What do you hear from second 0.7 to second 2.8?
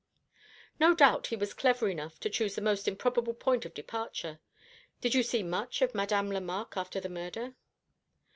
"No doubt he was clever enough to choose the